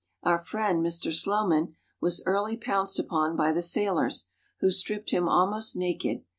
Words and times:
Our 0.23 0.39
friend, 0.39 0.83
Mr. 0.83 1.13
Slowman, 1.13 1.75
was 1.99 2.23
early 2.25 2.57
pounced 2.57 2.97
upon 2.97 3.35
by 3.35 3.51
the 3.51 3.61
sailors, 3.61 4.29
who 4.59 4.71
stripped 4.71 5.11
him 5.11 5.29
almost 5.29 5.75
naked. 5.75 6.23